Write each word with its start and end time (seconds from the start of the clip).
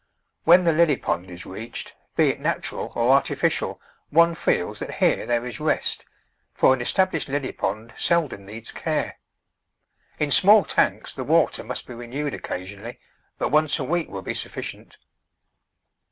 When 0.45 0.63
the 0.63 0.73
lily 0.73 0.97
pond 0.97 1.29
is 1.29 1.45
reached, 1.45 1.93
be 2.15 2.29
it 2.29 2.39
natural 2.39 2.91
or 2.95 3.11
artificial, 3.11 3.79
one 4.09 4.33
feels 4.33 4.79
that 4.79 4.95
here 4.95 5.27
there 5.27 5.45
is 5.45 5.59
rest, 5.59 6.07
for 6.55 6.73
an 6.73 6.81
established 6.81 7.29
lily 7.29 7.51
pond 7.51 7.93
seldom 7.95 8.43
needs 8.47 8.71
care. 8.71 9.19
In 10.17 10.31
small 10.31 10.65
tanks 10.65 11.13
the 11.13 11.23
water 11.23 11.63
must 11.63 11.85
be 11.85 11.93
renewed 11.93 12.33
occasionally, 12.33 12.99
but 13.37 13.49
once 13.49 13.77
a 13.77 13.83
week 13.83 14.09
will 14.09 14.23
be 14.23 14.33
sufficient. 14.33 14.97